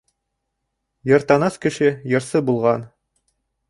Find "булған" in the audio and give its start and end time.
2.51-2.93